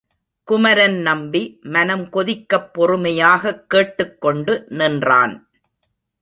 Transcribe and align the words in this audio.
குமரன் 0.43 0.97
நம்பி 1.01 1.59
மனம் 1.61 2.09
கொதிக்கப் 2.09 2.71
பொறுமையாகக் 2.73 3.65
கேட்டுக்கொண்டு 3.67 4.65
நின்றான். 4.69 5.49